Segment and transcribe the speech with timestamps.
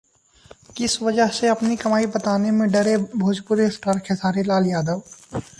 [0.77, 5.01] किस वजह से अपनी कमाई बताने में डरे भोजपुरी स्टार खेसारीलाल यादव?